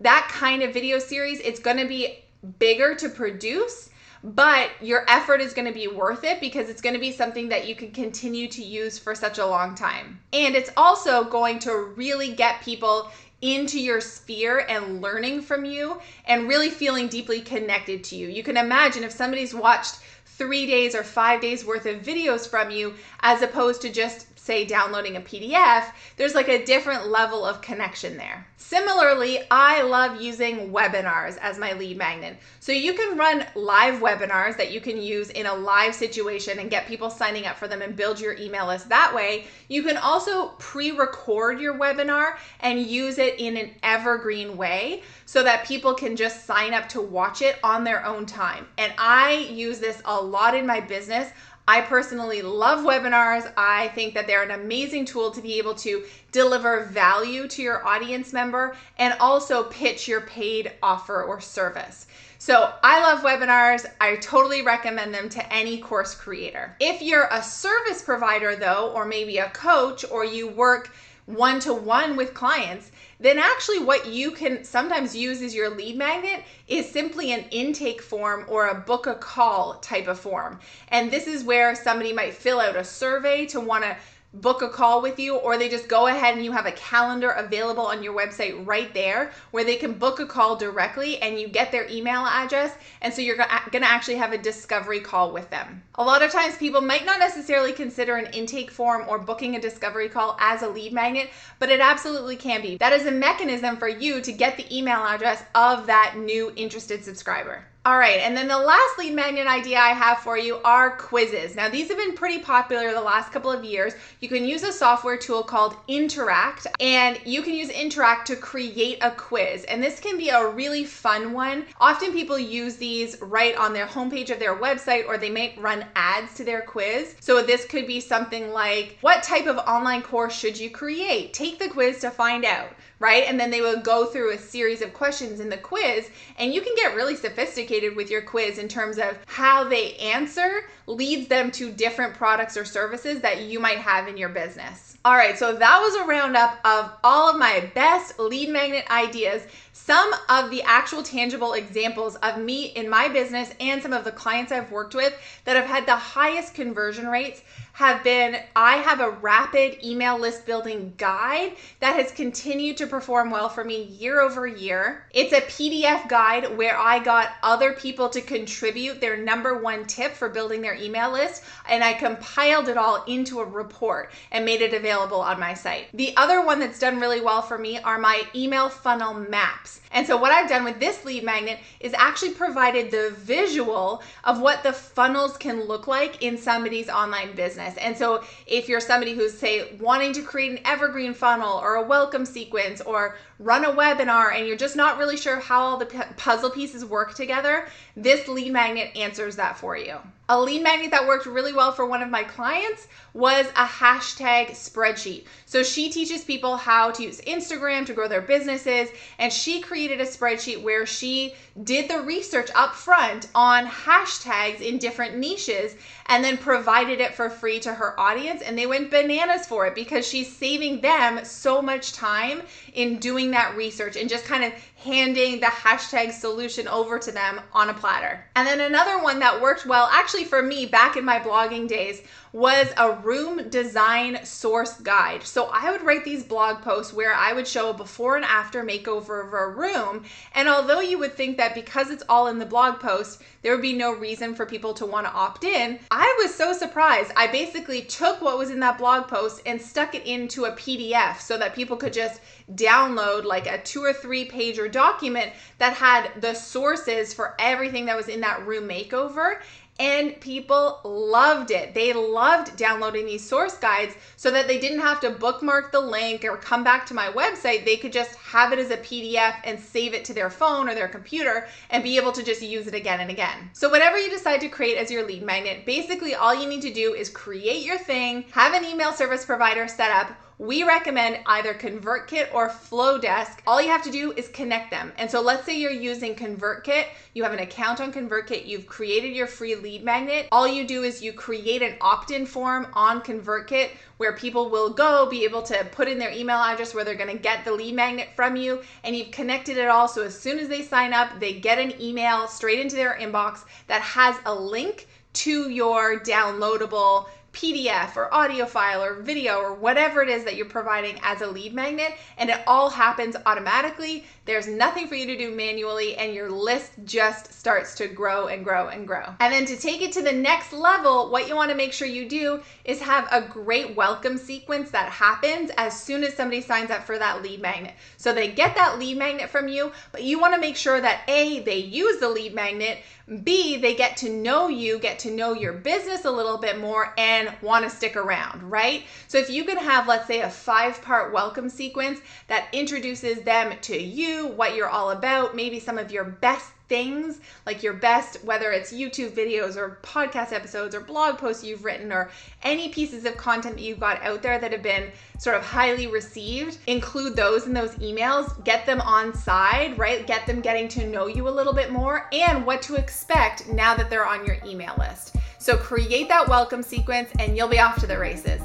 that 0.00 0.28
kind 0.30 0.62
of 0.62 0.72
video 0.72 0.98
series, 0.98 1.40
it's 1.40 1.60
going 1.60 1.76
to 1.76 1.86
be 1.86 2.18
bigger 2.58 2.94
to 2.96 3.08
produce, 3.08 3.90
but 4.24 4.70
your 4.80 5.04
effort 5.08 5.40
is 5.40 5.52
going 5.52 5.68
to 5.68 5.74
be 5.74 5.88
worth 5.88 6.24
it 6.24 6.40
because 6.40 6.68
it's 6.68 6.80
going 6.80 6.94
to 6.94 7.00
be 7.00 7.12
something 7.12 7.48
that 7.50 7.68
you 7.68 7.74
can 7.74 7.90
continue 7.90 8.48
to 8.48 8.62
use 8.62 8.98
for 8.98 9.14
such 9.14 9.38
a 9.38 9.46
long 9.46 9.74
time. 9.74 10.18
And 10.32 10.56
it's 10.56 10.70
also 10.76 11.24
going 11.24 11.58
to 11.60 11.92
really 11.96 12.32
get 12.32 12.62
people 12.62 13.10
into 13.42 13.80
your 13.80 14.00
sphere 14.00 14.58
and 14.68 15.00
learning 15.00 15.40
from 15.40 15.64
you 15.64 15.98
and 16.26 16.48
really 16.48 16.70
feeling 16.70 17.08
deeply 17.08 17.40
connected 17.40 18.04
to 18.04 18.16
you. 18.16 18.28
You 18.28 18.42
can 18.42 18.56
imagine 18.56 19.04
if 19.04 19.12
somebody's 19.12 19.54
watched 19.54 19.98
three 20.26 20.66
days 20.66 20.94
or 20.94 21.04
five 21.04 21.40
days 21.40 21.64
worth 21.64 21.86
of 21.86 22.02
videos 22.02 22.48
from 22.48 22.70
you 22.70 22.94
as 23.20 23.42
opposed 23.42 23.82
to 23.82 23.90
just 23.90 24.29
say 24.50 24.64
downloading 24.64 25.14
a 25.14 25.20
PDF, 25.20 25.92
there's 26.16 26.34
like 26.34 26.48
a 26.48 26.64
different 26.64 27.06
level 27.06 27.44
of 27.46 27.62
connection 27.62 28.16
there. 28.16 28.44
Similarly, 28.56 29.38
I 29.48 29.82
love 29.82 30.20
using 30.20 30.72
webinars 30.72 31.38
as 31.38 31.56
my 31.56 31.72
lead 31.74 31.96
magnet. 31.96 32.36
So 32.58 32.72
you 32.72 32.94
can 32.94 33.16
run 33.16 33.46
live 33.54 34.00
webinars 34.00 34.56
that 34.56 34.72
you 34.72 34.80
can 34.80 35.00
use 35.00 35.30
in 35.30 35.46
a 35.46 35.54
live 35.54 35.94
situation 35.94 36.58
and 36.58 36.68
get 36.68 36.88
people 36.88 37.10
signing 37.10 37.46
up 37.46 37.58
for 37.58 37.68
them 37.68 37.80
and 37.80 37.94
build 37.94 38.18
your 38.18 38.36
email 38.38 38.66
list 38.66 38.88
that 38.88 39.14
way. 39.14 39.46
You 39.68 39.84
can 39.84 39.96
also 39.96 40.48
pre 40.58 40.90
record 40.90 41.60
your 41.60 41.74
webinar 41.74 42.36
and 42.58 42.84
use 42.84 43.18
it 43.18 43.38
in 43.38 43.56
an 43.56 43.70
evergreen 43.84 44.56
way 44.56 45.04
so 45.26 45.44
that 45.44 45.64
people 45.64 45.94
can 45.94 46.16
just 46.16 46.44
sign 46.44 46.74
up 46.74 46.88
to 46.88 47.00
watch 47.00 47.40
it 47.40 47.56
on 47.62 47.84
their 47.84 48.04
own 48.04 48.26
time. 48.26 48.66
And 48.78 48.92
I 48.98 49.48
use 49.52 49.78
this 49.78 50.02
a 50.04 50.20
lot 50.20 50.56
in 50.56 50.66
my 50.66 50.80
business. 50.80 51.30
I 51.70 51.82
personally 51.82 52.42
love 52.42 52.80
webinars. 52.80 53.48
I 53.56 53.88
think 53.94 54.14
that 54.14 54.26
they're 54.26 54.42
an 54.42 54.50
amazing 54.50 55.04
tool 55.04 55.30
to 55.30 55.40
be 55.40 55.56
able 55.58 55.76
to 55.76 56.02
deliver 56.32 56.86
value 56.86 57.46
to 57.46 57.62
your 57.62 57.86
audience 57.86 58.32
member 58.32 58.74
and 58.98 59.14
also 59.20 59.62
pitch 59.62 60.08
your 60.08 60.22
paid 60.22 60.72
offer 60.82 61.22
or 61.22 61.40
service. 61.40 62.08
So 62.38 62.72
I 62.82 63.00
love 63.02 63.20
webinars. 63.20 63.86
I 64.00 64.16
totally 64.16 64.62
recommend 64.62 65.14
them 65.14 65.28
to 65.28 65.52
any 65.52 65.78
course 65.78 66.12
creator. 66.12 66.74
If 66.80 67.02
you're 67.02 67.28
a 67.30 67.40
service 67.40 68.02
provider, 68.02 68.56
though, 68.56 68.90
or 68.92 69.04
maybe 69.04 69.38
a 69.38 69.50
coach, 69.50 70.04
or 70.10 70.24
you 70.24 70.48
work 70.48 70.92
one 71.26 71.60
to 71.60 71.72
one 71.72 72.16
with 72.16 72.34
clients, 72.34 72.90
then 73.20 73.38
actually 73.38 73.78
what 73.78 74.06
you 74.06 74.30
can 74.30 74.64
sometimes 74.64 75.14
use 75.14 75.42
as 75.42 75.54
your 75.54 75.68
lead 75.68 75.96
magnet 75.96 76.42
is 76.66 76.90
simply 76.90 77.32
an 77.32 77.44
intake 77.50 78.00
form 78.00 78.46
or 78.48 78.68
a 78.68 78.74
book 78.74 79.06
a 79.06 79.14
call 79.14 79.74
type 79.80 80.08
of 80.08 80.18
form. 80.18 80.58
And 80.88 81.10
this 81.10 81.26
is 81.26 81.44
where 81.44 81.74
somebody 81.74 82.12
might 82.14 82.34
fill 82.34 82.60
out 82.60 82.76
a 82.76 82.84
survey 82.84 83.44
to 83.46 83.60
want 83.60 83.84
to 83.84 83.96
book 84.32 84.62
a 84.62 84.68
call 84.68 85.02
with 85.02 85.18
you, 85.18 85.36
or 85.36 85.58
they 85.58 85.68
just 85.68 85.88
go 85.88 86.06
ahead 86.06 86.34
and 86.34 86.44
you 86.44 86.52
have 86.52 86.66
a 86.66 86.72
calendar 86.72 87.30
available 87.30 87.86
on 87.86 88.02
your 88.02 88.16
website 88.16 88.64
right 88.64 88.94
there 88.94 89.32
where 89.50 89.64
they 89.64 89.76
can 89.76 89.94
book 89.94 90.20
a 90.20 90.26
call 90.26 90.56
directly 90.56 91.20
and 91.20 91.40
you 91.40 91.48
get 91.48 91.72
their 91.72 91.88
email 91.88 92.24
address. 92.24 92.72
And 93.00 93.12
so 93.12 93.22
you're 93.22 93.36
going 93.36 93.48
to 93.48 93.90
actually 93.90 94.16
have 94.16 94.32
a 94.32 94.38
discovery 94.38 95.00
call 95.00 95.32
with 95.32 95.50
them. 95.50 95.82
A 95.96 96.04
lot 96.04 96.22
of 96.22 96.30
times 96.30 96.56
people 96.56 96.80
might 96.80 97.04
not 97.04 97.18
necessarily 97.18 97.72
consider 97.72 98.16
an 98.16 98.32
intake 98.32 98.70
form 98.70 99.04
or 99.08 99.18
booking 99.18 99.56
a 99.56 99.60
discovery 99.60 100.08
call 100.08 100.36
as 100.40 100.62
a 100.62 100.68
lead 100.68 100.92
magnet, 100.92 101.30
but 101.58 101.70
it 101.70 101.80
absolutely 101.80 102.36
can 102.36 102.62
be. 102.62 102.76
That 102.76 102.92
is 102.92 103.06
a 103.06 103.10
mechanism 103.10 103.76
for 103.76 103.88
you 103.88 104.20
to 104.20 104.32
get 104.32 104.56
the 104.56 104.76
email 104.76 105.00
address 105.00 105.42
of 105.54 105.86
that 105.86 106.14
new 106.16 106.52
interested 106.54 107.04
subscriber. 107.04 107.64
All 107.86 107.96
right, 107.96 108.20
and 108.20 108.36
then 108.36 108.46
the 108.46 108.58
last 108.58 108.98
lead 108.98 109.14
magnet 109.14 109.46
idea 109.46 109.78
I 109.78 109.94
have 109.94 110.18
for 110.18 110.36
you 110.36 110.56
are 110.64 110.98
quizzes. 110.98 111.56
Now, 111.56 111.70
these 111.70 111.88
have 111.88 111.96
been 111.96 112.12
pretty 112.12 112.40
popular 112.40 112.92
the 112.92 113.00
last 113.00 113.32
couple 113.32 113.50
of 113.50 113.64
years. 113.64 113.94
You 114.20 114.28
can 114.28 114.44
use 114.44 114.62
a 114.64 114.70
software 114.70 115.16
tool 115.16 115.42
called 115.42 115.76
Interact, 115.88 116.66
and 116.78 117.18
you 117.24 117.40
can 117.40 117.54
use 117.54 117.70
Interact 117.70 118.26
to 118.26 118.36
create 118.36 118.98
a 119.00 119.12
quiz. 119.12 119.64
And 119.64 119.82
this 119.82 119.98
can 119.98 120.18
be 120.18 120.28
a 120.28 120.46
really 120.46 120.84
fun 120.84 121.32
one. 121.32 121.64
Often 121.80 122.12
people 122.12 122.38
use 122.38 122.76
these 122.76 123.18
right 123.22 123.56
on 123.56 123.72
their 123.72 123.86
homepage 123.86 124.28
of 124.28 124.38
their 124.38 124.56
website, 124.56 125.06
or 125.06 125.16
they 125.16 125.30
may 125.30 125.56
run 125.58 125.86
ads 125.96 126.34
to 126.34 126.44
their 126.44 126.60
quiz. 126.60 127.16
So, 127.20 127.40
this 127.40 127.64
could 127.64 127.86
be 127.86 128.00
something 128.00 128.50
like 128.50 128.98
What 129.00 129.22
type 129.22 129.46
of 129.46 129.56
online 129.56 130.02
course 130.02 130.38
should 130.38 130.60
you 130.60 130.68
create? 130.68 131.32
Take 131.32 131.58
the 131.58 131.70
quiz 131.70 132.00
to 132.00 132.10
find 132.10 132.44
out 132.44 132.74
right? 133.00 133.24
And 133.26 133.40
then 133.40 133.50
they 133.50 133.62
will 133.62 133.80
go 133.80 134.04
through 134.04 134.32
a 134.32 134.38
series 134.38 134.82
of 134.82 134.92
questions 134.92 135.40
in 135.40 135.48
the 135.48 135.56
quiz, 135.56 136.10
and 136.38 136.52
you 136.52 136.60
can 136.60 136.74
get 136.76 136.94
really 136.94 137.16
sophisticated 137.16 137.69
with 137.70 138.10
your 138.10 138.22
quiz 138.22 138.58
in 138.58 138.66
terms 138.66 138.98
of 138.98 139.16
how 139.26 139.64
they 139.64 139.94
answer 139.96 140.64
leads 140.86 141.28
them 141.28 141.50
to 141.52 141.70
different 141.70 142.14
products 142.14 142.56
or 142.56 142.64
services 142.64 143.20
that 143.20 143.42
you 143.42 143.60
might 143.60 143.78
have 143.78 144.08
in 144.08 144.16
your 144.16 144.28
business. 144.28 144.98
All 145.04 145.14
right, 145.14 145.38
so 145.38 145.54
that 145.54 145.80
was 145.80 145.94
a 145.94 146.04
roundup 146.04 146.58
of 146.64 146.90
all 147.04 147.30
of 147.30 147.38
my 147.38 147.70
best 147.74 148.18
lead 148.18 148.50
magnet 148.50 148.84
ideas. 148.90 149.42
Some 149.72 150.12
of 150.28 150.50
the 150.50 150.62
actual 150.62 151.02
tangible 151.02 151.54
examples 151.54 152.16
of 152.16 152.38
me 152.38 152.66
in 152.66 152.88
my 152.88 153.08
business 153.08 153.54
and 153.60 153.80
some 153.80 153.92
of 153.92 154.04
the 154.04 154.12
clients 154.12 154.52
I've 154.52 154.70
worked 154.70 154.94
with 154.94 155.14
that 155.44 155.56
have 155.56 155.64
had 155.64 155.86
the 155.86 155.96
highest 155.96 156.54
conversion 156.54 157.06
rates 157.06 157.40
have 157.72 158.02
been 158.04 158.36
I 158.56 158.76
have 158.76 159.00
a 159.00 159.10
rapid 159.10 159.84
email 159.84 160.18
list 160.18 160.46
building 160.46 160.94
guide 160.96 161.52
that 161.80 161.96
has 161.96 162.12
continued 162.12 162.76
to 162.78 162.86
perform 162.86 163.30
well 163.30 163.48
for 163.48 163.64
me 163.64 163.84
year 163.84 164.20
over 164.20 164.46
year. 164.46 165.06
It's 165.12 165.32
a 165.32 165.40
PDF 165.40 166.08
guide 166.08 166.56
where 166.56 166.76
I 166.76 166.98
got 166.98 167.30
other 167.42 167.72
people 167.72 168.08
to 168.10 168.20
contribute 168.20 169.00
their 169.00 169.16
number 169.16 169.58
one 169.58 169.84
tip 169.86 170.12
for 170.12 170.28
building 170.28 170.60
their 170.60 170.74
email 170.74 171.10
list 171.10 171.42
and 171.68 171.82
I 171.82 171.94
compiled 171.94 172.68
it 172.68 172.76
all 172.76 173.04
into 173.04 173.40
a 173.40 173.44
report 173.44 174.12
and 174.30 174.44
made 174.44 174.62
it 174.62 174.74
available 174.74 175.20
on 175.20 175.38
my 175.38 175.54
site. 175.54 175.86
The 175.94 176.16
other 176.16 176.44
one 176.44 176.58
that's 176.60 176.78
done 176.78 177.00
really 177.00 177.20
well 177.20 177.42
for 177.42 177.58
me 177.58 177.78
are 177.78 177.98
my 177.98 178.22
email 178.34 178.68
funnel 178.68 179.14
maps. 179.14 179.80
And 179.92 180.06
so 180.06 180.16
what 180.16 180.32
I've 180.32 180.48
done 180.48 180.64
with 180.64 180.78
this 180.78 181.04
lead 181.04 181.24
magnet 181.24 181.58
is 181.80 181.94
actually 181.94 182.34
provided 182.34 182.90
the 182.90 183.10
visual 183.16 184.02
of 184.24 184.40
what 184.40 184.62
the 184.62 184.72
funnels 184.72 185.36
can 185.36 185.64
look 185.64 185.86
like 185.86 186.22
in 186.22 186.38
somebody's 186.38 186.88
online 186.88 187.34
business. 187.34 187.59
And 187.60 187.96
so 187.96 188.22
if 188.46 188.68
you're 188.68 188.80
somebody 188.80 189.12
who's 189.12 189.36
say 189.38 189.76
wanting 189.80 190.12
to 190.14 190.22
create 190.22 190.52
an 190.52 190.60
evergreen 190.64 191.14
funnel 191.14 191.58
or 191.58 191.74
a 191.74 191.82
welcome 191.82 192.24
sequence 192.24 192.80
or 192.80 193.16
run 193.40 193.64
a 193.64 193.72
webinar 193.72 194.34
and 194.36 194.46
you're 194.46 194.56
just 194.56 194.76
not 194.76 194.98
really 194.98 195.16
sure 195.16 195.40
how 195.40 195.60
all 195.60 195.76
the 195.78 195.86
puzzle 196.16 196.50
pieces 196.50 196.84
work 196.84 197.14
together, 197.14 197.66
this 197.96 198.28
lead 198.28 198.52
magnet 198.52 198.94
answers 198.94 199.36
that 199.36 199.56
for 199.56 199.76
you. 199.76 199.96
A 200.28 200.40
lead 200.40 200.62
magnet 200.62 200.92
that 200.92 201.08
worked 201.08 201.26
really 201.26 201.52
well 201.52 201.72
for 201.72 201.86
one 201.86 202.02
of 202.04 202.08
my 202.08 202.22
clients 202.22 202.86
was 203.14 203.46
a 203.56 203.66
hashtag 203.66 204.50
spreadsheet. 204.50 205.24
So 205.44 205.64
she 205.64 205.90
teaches 205.90 206.22
people 206.22 206.56
how 206.56 206.92
to 206.92 207.02
use 207.02 207.20
Instagram 207.22 207.84
to 207.86 207.94
grow 207.94 208.06
their 208.06 208.20
businesses, 208.20 208.90
and 209.18 209.32
she 209.32 209.60
created 209.60 210.00
a 210.00 210.06
spreadsheet 210.06 210.62
where 210.62 210.86
she 210.86 211.34
did 211.64 211.90
the 211.90 212.02
research 212.02 212.48
up 212.54 212.76
front 212.76 213.26
on 213.34 213.66
hashtags 213.66 214.60
in 214.60 214.78
different 214.78 215.16
niches 215.16 215.74
and 216.06 216.22
then 216.22 216.38
provided 216.38 217.00
it 217.00 217.12
for 217.12 217.28
free 217.28 217.58
to 217.60 217.74
her 217.74 217.98
audience. 217.98 218.40
And 218.42 218.56
they 218.56 218.66
went 218.66 218.92
bananas 218.92 219.46
for 219.46 219.66
it 219.66 219.74
because 219.74 220.06
she's 220.06 220.32
saving 220.32 220.80
them 220.80 221.24
so 221.24 221.60
much 221.60 221.92
time 221.92 222.42
in 222.72 222.98
doing 222.98 223.29
that 223.32 223.56
research 223.56 223.96
and 223.96 224.08
just 224.08 224.24
kind 224.24 224.44
of 224.44 224.52
handing 224.80 225.40
the 225.40 225.46
hashtag 225.46 226.10
solution 226.10 226.66
over 226.66 226.98
to 226.98 227.12
them 227.12 227.40
on 227.52 227.68
a 227.68 227.74
platter. 227.74 228.24
And 228.34 228.46
then 228.46 228.60
another 228.60 229.02
one 229.02 229.18
that 229.18 229.40
worked 229.40 229.66
well, 229.66 229.88
actually 229.92 230.24
for 230.24 230.42
me 230.42 230.64
back 230.64 230.96
in 230.96 231.04
my 231.04 231.18
blogging 231.18 231.68
days, 231.68 232.02
was 232.32 232.72
a 232.76 232.92
room 232.92 233.48
design 233.50 234.24
source 234.24 234.74
guide. 234.80 235.22
So 235.24 235.50
I 235.52 235.70
would 235.70 235.82
write 235.82 236.04
these 236.04 236.22
blog 236.22 236.62
posts 236.62 236.92
where 236.92 237.12
I 237.12 237.32
would 237.32 237.46
show 237.46 237.70
a 237.70 237.74
before 237.74 238.16
and 238.16 238.24
after 238.24 238.62
makeover 238.62 239.26
of 239.26 239.32
a 239.32 239.48
room. 239.48 240.04
And 240.34 240.48
although 240.48 240.80
you 240.80 240.98
would 240.98 241.14
think 241.14 241.36
that 241.38 241.54
because 241.54 241.90
it's 241.90 242.04
all 242.08 242.28
in 242.28 242.38
the 242.38 242.46
blog 242.46 242.78
post, 242.78 243.20
there 243.42 243.52
would 243.52 243.62
be 243.62 243.72
no 243.72 243.92
reason 243.92 244.34
for 244.34 244.46
people 244.46 244.74
to 244.74 244.86
want 244.86 245.06
to 245.06 245.12
opt 245.12 245.44
in, 245.44 245.80
I 245.90 246.16
was 246.22 246.34
so 246.34 246.52
surprised. 246.52 247.10
I 247.16 247.26
basically 247.26 247.82
took 247.82 248.20
what 248.20 248.38
was 248.38 248.50
in 248.50 248.60
that 248.60 248.78
blog 248.78 249.08
post 249.08 249.42
and 249.44 249.60
stuck 249.60 249.94
it 249.94 250.06
into 250.06 250.44
a 250.44 250.52
PDF 250.52 251.20
so 251.20 251.36
that 251.36 251.54
people 251.54 251.76
could 251.76 251.92
just 251.92 252.20
download 252.54 253.24
like 253.24 253.46
a 253.46 253.62
two 253.62 253.82
or 253.82 253.92
three 253.92 254.24
page 254.24 254.58
or 254.58 254.68
document 254.70 255.32
that 255.58 255.74
had 255.74 256.20
the 256.20 256.34
sources 256.34 257.12
for 257.12 257.34
everything 257.38 257.86
that 257.86 257.96
was 257.96 258.08
in 258.08 258.20
that 258.20 258.46
room 258.46 258.68
makeover 258.68 259.40
and 259.80 260.20
people 260.20 260.78
loved 260.84 261.50
it. 261.50 261.72
They 261.72 261.94
loved 261.94 262.54
downloading 262.56 263.06
these 263.06 263.26
source 263.26 263.56
guides 263.56 263.94
so 264.16 264.30
that 264.30 264.46
they 264.46 264.58
didn't 264.58 264.80
have 264.80 265.00
to 265.00 265.10
bookmark 265.10 265.72
the 265.72 265.80
link 265.80 266.22
or 266.22 266.36
come 266.36 266.62
back 266.62 266.84
to 266.86 266.94
my 266.94 267.08
website. 267.08 267.64
They 267.64 267.78
could 267.78 267.92
just 267.92 268.14
have 268.16 268.52
it 268.52 268.58
as 268.58 268.70
a 268.70 268.76
PDF 268.76 269.36
and 269.42 269.58
save 269.58 269.94
it 269.94 270.04
to 270.04 270.12
their 270.12 270.28
phone 270.28 270.68
or 270.68 270.74
their 270.74 270.86
computer 270.86 271.48
and 271.70 271.82
be 271.82 271.96
able 271.96 272.12
to 272.12 272.22
just 272.22 272.42
use 272.42 272.66
it 272.66 272.74
again 272.74 273.00
and 273.00 273.10
again. 273.10 273.48
So, 273.54 273.70
whatever 273.70 273.96
you 273.96 274.10
decide 274.10 274.42
to 274.42 274.48
create 274.48 274.76
as 274.76 274.90
your 274.90 275.06
lead 275.06 275.22
magnet, 275.22 275.64
basically 275.64 276.14
all 276.14 276.34
you 276.34 276.46
need 276.46 276.62
to 276.62 276.74
do 276.74 276.92
is 276.92 277.08
create 277.08 277.64
your 277.64 277.78
thing, 277.78 278.26
have 278.32 278.52
an 278.52 278.66
email 278.66 278.92
service 278.92 279.24
provider 279.24 279.66
set 279.66 279.90
up 279.90 280.14
we 280.40 280.64
recommend 280.64 281.18
either 281.26 281.52
ConvertKit 281.52 282.32
or 282.32 282.48
Flodesk. 282.48 283.40
All 283.46 283.60
you 283.60 283.68
have 283.68 283.82
to 283.82 283.90
do 283.90 284.12
is 284.12 284.28
connect 284.28 284.70
them. 284.70 284.90
And 284.96 285.10
so 285.10 285.20
let's 285.20 285.44
say 285.44 285.60
you're 285.60 285.70
using 285.70 286.14
ConvertKit, 286.14 286.86
you 287.12 287.22
have 287.24 287.34
an 287.34 287.40
account 287.40 287.78
on 287.78 287.92
ConvertKit, 287.92 288.46
you've 288.46 288.66
created 288.66 289.14
your 289.14 289.26
free 289.26 289.54
lead 289.54 289.84
magnet. 289.84 290.28
All 290.32 290.48
you 290.48 290.66
do 290.66 290.82
is 290.82 291.02
you 291.02 291.12
create 291.12 291.60
an 291.60 291.76
opt 291.82 292.10
in 292.10 292.24
form 292.24 292.68
on 292.72 293.02
ConvertKit 293.02 293.68
where 293.98 294.14
people 294.14 294.48
will 294.48 294.70
go 294.70 295.06
be 295.10 295.24
able 295.24 295.42
to 295.42 295.62
put 295.72 295.88
in 295.88 295.98
their 295.98 296.10
email 296.10 296.38
address 296.38 296.72
where 296.74 296.84
they're 296.84 296.94
going 296.94 297.14
to 297.14 297.22
get 297.22 297.44
the 297.44 297.52
lead 297.52 297.74
magnet 297.74 298.08
from 298.16 298.34
you 298.34 298.62
and 298.82 298.96
you've 298.96 299.10
connected 299.10 299.58
it 299.58 299.68
all 299.68 299.88
so 299.88 300.02
as 300.02 300.18
soon 300.18 300.38
as 300.38 300.48
they 300.48 300.62
sign 300.62 300.94
up 300.94 301.20
they 301.20 301.34
get 301.34 301.58
an 301.58 301.78
email 301.78 302.26
straight 302.26 302.60
into 302.60 302.76
their 302.76 302.96
inbox 302.98 303.40
that 303.66 303.82
has 303.82 304.16
a 304.24 304.34
link 304.34 304.88
to 305.12 305.50
your 305.50 306.00
downloadable 306.00 307.06
PDF 307.32 307.96
or 307.96 308.12
audio 308.12 308.44
file 308.44 308.82
or 308.82 308.94
video 308.94 309.36
or 309.36 309.54
whatever 309.54 310.02
it 310.02 310.08
is 310.08 310.24
that 310.24 310.36
you're 310.36 310.46
providing 310.46 310.98
as 311.02 311.20
a 311.20 311.26
lead 311.26 311.54
magnet, 311.54 311.94
and 312.18 312.28
it 312.28 312.40
all 312.46 312.68
happens 312.68 313.16
automatically. 313.26 314.04
There's 314.24 314.48
nothing 314.48 314.86
for 314.88 314.94
you 314.94 315.06
to 315.06 315.16
do 315.16 315.34
manually, 315.34 315.96
and 315.96 316.14
your 316.14 316.30
list 316.30 316.72
just 316.84 317.32
starts 317.32 317.74
to 317.76 317.88
grow 317.88 318.26
and 318.26 318.44
grow 318.44 318.68
and 318.68 318.86
grow. 318.86 319.14
And 319.20 319.32
then 319.32 319.46
to 319.46 319.56
take 319.56 319.82
it 319.82 319.92
to 319.92 320.02
the 320.02 320.12
next 320.12 320.52
level, 320.52 321.10
what 321.10 321.28
you 321.28 321.36
want 321.36 321.50
to 321.50 321.56
make 321.56 321.72
sure 321.72 321.88
you 321.88 322.08
do 322.08 322.40
is 322.64 322.80
have 322.80 323.08
a 323.10 323.20
great 323.22 323.76
welcome 323.76 324.18
sequence 324.18 324.70
that 324.70 324.90
happens 324.90 325.50
as 325.56 325.80
soon 325.80 326.04
as 326.04 326.14
somebody 326.14 326.40
signs 326.40 326.70
up 326.70 326.84
for 326.84 326.98
that 326.98 327.22
lead 327.22 327.40
magnet. 327.40 327.74
So 327.96 328.12
they 328.12 328.30
get 328.30 328.54
that 328.56 328.78
lead 328.78 328.98
magnet 328.98 329.30
from 329.30 329.48
you, 329.48 329.72
but 329.92 330.02
you 330.02 330.20
want 330.20 330.34
to 330.34 330.40
make 330.40 330.56
sure 330.56 330.80
that 330.80 331.02
A, 331.08 331.40
they 331.40 331.58
use 331.58 331.98
the 332.00 332.08
lead 332.08 332.34
magnet, 332.34 332.78
B, 333.24 333.56
they 333.56 333.74
get 333.74 333.96
to 333.98 334.08
know 334.08 334.48
you, 334.48 334.78
get 334.78 335.00
to 335.00 335.10
know 335.10 335.32
your 335.32 335.52
business 335.52 336.04
a 336.04 336.10
little 336.10 336.38
bit 336.38 336.60
more, 336.60 336.94
and 336.96 337.19
want 337.42 337.64
to 337.64 337.70
stick 337.70 337.96
around, 337.96 338.42
right? 338.42 338.84
So 339.08 339.18
if 339.18 339.30
you 339.30 339.44
can 339.44 339.56
have, 339.56 339.86
let's 339.88 340.06
say, 340.06 340.20
a 340.20 340.30
five 340.30 340.80
part 340.82 341.12
welcome 341.12 341.48
sequence 341.48 342.00
that 342.28 342.48
introduces 342.52 343.22
them 343.22 343.54
to 343.62 343.80
you, 343.80 344.28
what 344.28 344.54
you're 344.54 344.68
all 344.68 344.90
about, 344.90 345.34
maybe 345.34 345.60
some 345.60 345.78
of 345.78 345.90
your 345.90 346.04
best 346.04 346.50
things, 346.70 347.20
like 347.46 347.64
your 347.64 347.72
best, 347.72 348.24
whether 348.24 348.52
it's 348.52 348.72
YouTube 348.72 349.10
videos 349.10 349.56
or 349.56 349.80
podcast 349.82 350.32
episodes 350.32 350.72
or 350.72 350.80
blog 350.80 351.18
posts 351.18 351.44
you've 351.44 351.64
written 351.64 351.92
or 351.92 352.10
any 352.44 352.68
pieces 352.68 353.04
of 353.04 353.16
content 353.16 353.56
that 353.56 353.62
you've 353.62 353.80
got 353.80 354.00
out 354.02 354.22
there 354.22 354.38
that 354.38 354.52
have 354.52 354.62
been 354.62 354.90
sort 355.18 355.36
of 355.36 355.42
highly 355.42 355.88
received, 355.88 356.58
include 356.68 357.16
those 357.16 357.44
in 357.46 357.52
those 357.52 357.74
emails, 357.76 358.42
get 358.44 358.64
them 358.66 358.80
on 358.80 359.12
side, 359.12 359.76
right? 359.76 360.06
Get 360.06 360.26
them 360.26 360.40
getting 360.40 360.68
to 360.68 360.86
know 360.86 361.08
you 361.08 361.28
a 361.28 361.28
little 361.28 361.52
bit 361.52 361.72
more 361.72 362.08
and 362.12 362.46
what 362.46 362.62
to 362.62 362.76
expect 362.76 363.48
now 363.48 363.74
that 363.74 363.90
they're 363.90 364.06
on 364.06 364.24
your 364.24 364.36
email 364.46 364.74
list. 364.78 365.16
So 365.40 365.56
create 365.56 366.08
that 366.08 366.28
welcome 366.28 366.62
sequence 366.62 367.08
and 367.18 367.34
you'll 367.34 367.48
be 367.48 367.58
off 367.58 367.80
to 367.80 367.86
the 367.86 367.98
races. 367.98 368.42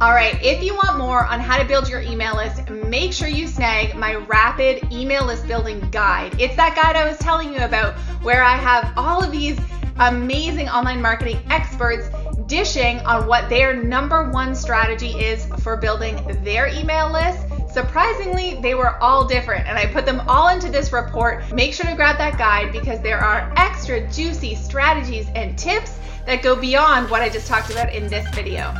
All 0.00 0.12
right, 0.12 0.36
if 0.42 0.64
you 0.64 0.74
want 0.74 0.98
more 0.98 1.24
on 1.24 1.38
how 1.38 1.56
to 1.56 1.64
build 1.64 1.88
your 1.88 2.00
email 2.00 2.34
list, 2.34 2.68
make 2.68 3.12
sure 3.12 3.28
you 3.28 3.46
snag 3.46 3.94
my 3.94 4.16
rapid 4.16 4.92
email 4.92 5.24
list 5.24 5.46
building 5.46 5.78
guide. 5.92 6.40
It's 6.40 6.56
that 6.56 6.74
guide 6.74 6.96
I 6.96 7.08
was 7.08 7.18
telling 7.18 7.54
you 7.54 7.60
about 7.60 7.96
where 8.20 8.42
I 8.42 8.56
have 8.56 8.92
all 8.96 9.22
of 9.22 9.30
these 9.30 9.56
amazing 10.00 10.68
online 10.68 11.00
marketing 11.00 11.38
experts 11.48 12.10
dishing 12.46 12.98
on 13.00 13.28
what 13.28 13.48
their 13.48 13.80
number 13.80 14.28
one 14.28 14.56
strategy 14.56 15.10
is 15.10 15.46
for 15.62 15.76
building 15.76 16.16
their 16.42 16.66
email 16.66 17.12
list. 17.12 17.45
Surprisingly, 17.76 18.54
they 18.62 18.74
were 18.74 18.96
all 19.02 19.26
different, 19.26 19.66
and 19.66 19.76
I 19.76 19.84
put 19.84 20.06
them 20.06 20.22
all 20.26 20.48
into 20.48 20.70
this 20.70 20.94
report. 20.94 21.42
Make 21.52 21.74
sure 21.74 21.84
to 21.84 21.94
grab 21.94 22.16
that 22.16 22.38
guide 22.38 22.72
because 22.72 23.02
there 23.02 23.18
are 23.18 23.52
extra 23.58 24.10
juicy 24.10 24.54
strategies 24.54 25.26
and 25.34 25.58
tips 25.58 25.98
that 26.24 26.40
go 26.40 26.56
beyond 26.56 27.10
what 27.10 27.20
I 27.20 27.28
just 27.28 27.46
talked 27.46 27.70
about 27.70 27.92
in 27.92 28.08
this 28.08 28.26
video. 28.34 28.72